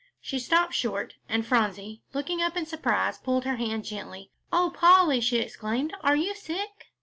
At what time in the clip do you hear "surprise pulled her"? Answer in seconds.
2.65-3.57